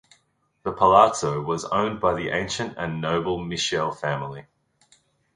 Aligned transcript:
The 0.63 0.71
palazzo 0.71 1.39
was 1.43 1.63
owned 1.63 1.99
by 2.01 2.15
the 2.15 2.29
ancient 2.29 2.75
and 2.75 3.01
noble 3.01 3.37
Michiel 3.37 3.95
family. 3.95 4.47